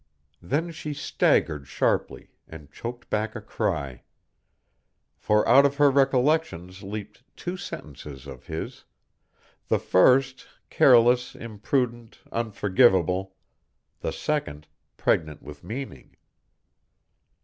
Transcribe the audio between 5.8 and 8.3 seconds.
recollections leaped two sentences